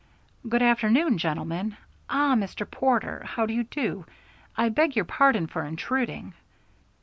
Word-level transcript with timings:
"Good 0.49 0.63
afternoon, 0.63 1.19
gentlemen. 1.19 1.77
Ah! 2.09 2.33
Mr. 2.33 2.65
Porter. 2.67 3.21
How 3.23 3.45
do 3.45 3.53
you 3.53 3.65
do? 3.65 4.07
I 4.57 4.69
beg 4.69 4.95
your 4.95 5.05
pardon 5.05 5.45
for 5.45 5.63
intruding." 5.63 6.33